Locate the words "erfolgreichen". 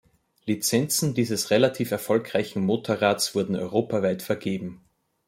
1.91-2.65